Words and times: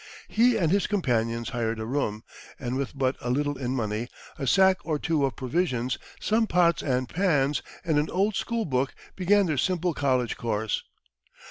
He 0.27 0.57
and 0.57 0.71
his 0.71 0.87
companions 0.87 1.49
hired 1.49 1.79
a 1.79 1.85
room, 1.85 2.23
and 2.59 2.75
with 2.75 2.97
but 2.97 3.15
a 3.21 3.29
little 3.29 3.55
in 3.55 3.75
money, 3.75 4.07
a 4.39 4.47
sack 4.47 4.77
or 4.83 4.97
two 4.97 5.23
of 5.25 5.35
provisions, 5.35 5.99
some 6.19 6.47
pots 6.47 6.81
and 6.81 7.07
pans, 7.07 7.61
and 7.85 7.99
an 7.99 8.09
old 8.09 8.35
school 8.35 8.65
book, 8.65 8.95
began 9.15 9.45
their 9.45 9.59
simple 9.59 9.93
college 9.93 10.37
course. 10.37 10.83